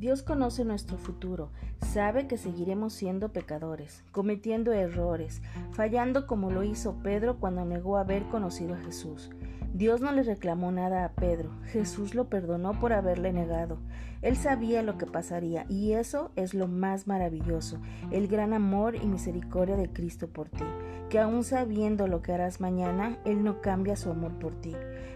[0.00, 1.50] Dios conoce nuestro futuro,
[1.92, 5.42] sabe que seguiremos siendo pecadores, cometiendo errores,
[5.72, 9.28] fallando como lo hizo Pedro cuando negó haber conocido a Jesús.
[9.72, 13.78] Dios no le reclamó nada a Pedro, Jesús lo perdonó por haberle negado.
[14.20, 17.78] Él sabía lo que pasaría y eso es lo más maravilloso,
[18.10, 20.64] el gran amor y misericordia de Cristo por ti,
[21.08, 24.74] que aun sabiendo lo que harás mañana, Él no cambia su amor por ti.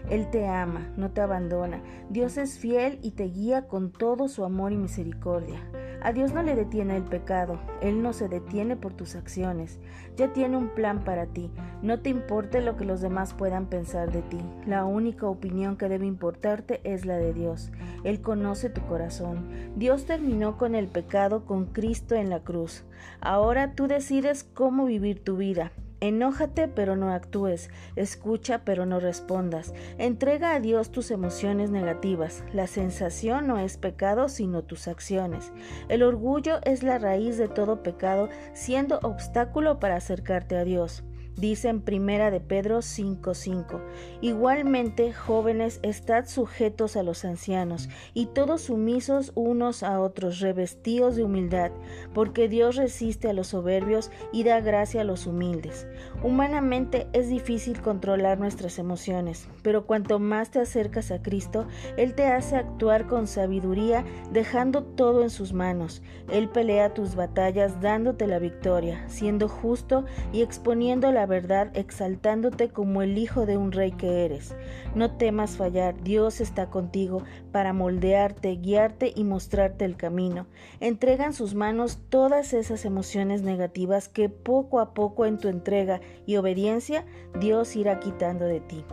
[0.09, 1.81] Él te ama, no te abandona.
[2.09, 5.59] Dios es fiel y te guía con todo su amor y misericordia.
[6.05, 9.79] A Dios no le detiene el pecado, Él no se detiene por tus acciones.
[10.15, 11.49] Ya tiene un plan para ti.
[11.81, 14.37] No te importe lo que los demás puedan pensar de ti.
[14.67, 17.71] La única opinión que debe importarte es la de Dios.
[18.03, 19.47] Él conoce tu corazón.
[19.77, 22.83] Dios terminó con el pecado con Cristo en la cruz.
[23.19, 25.71] Ahora tú decides cómo vivir tu vida.
[26.05, 29.73] Enójate pero no actúes, escucha pero no respondas.
[29.97, 32.43] Entrega a Dios tus emociones negativas.
[32.53, 35.51] La sensación no es pecado sino tus acciones.
[35.89, 41.03] El orgullo es la raíz de todo pecado, siendo obstáculo para acercarte a Dios.
[41.37, 43.81] Dice en Primera de Pedro 5:5.
[44.21, 51.25] Igualmente, jóvenes, estad sujetos a los ancianos, y todos sumisos unos a otros, revestidos de
[51.25, 51.71] humildad,
[52.13, 55.87] porque Dios resiste a los soberbios y da gracia a los humildes.
[56.23, 62.27] Humanamente es difícil controlar nuestras emociones, pero cuanto más te acercas a Cristo, Él te
[62.27, 66.01] hace actuar con sabiduría, dejando todo en sus manos.
[66.31, 73.01] Él pelea tus batallas dándote la victoria, siendo justo y exponiendo la verdad exaltándote como
[73.01, 74.55] el hijo de un rey que eres.
[74.95, 80.47] No temas fallar, Dios está contigo para moldearte, guiarte y mostrarte el camino.
[80.79, 86.01] Entrega en sus manos todas esas emociones negativas que poco a poco en tu entrega
[86.25, 87.05] y obediencia
[87.39, 88.85] Dios irá quitando de ti.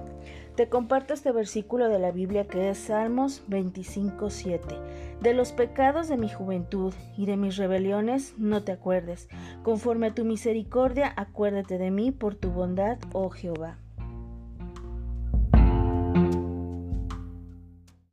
[0.56, 4.78] Te comparto este versículo de la Biblia que es Salmos 25:7.
[5.22, 9.28] De los pecados de mi juventud y de mis rebeliones no te acuerdes.
[9.63, 13.82] Conforme a tu misericordia, acuérdate de mí por tu bondad, oh Jehová.